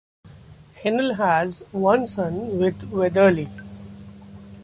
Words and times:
Heinle 0.81 1.15
has 1.17 1.61
one 1.71 2.07
son 2.07 2.57
with 2.57 2.89
Weatherly. 2.89 3.47